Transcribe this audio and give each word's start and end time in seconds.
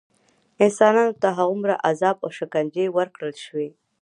انسانانو 0.65 1.13
ته 1.21 1.27
هغومره 1.37 1.75
عذاب 1.87 2.15
او 2.25 2.29
شکنجې 2.39 2.85
ورکړل 2.97 3.33
شوې. 3.45 3.69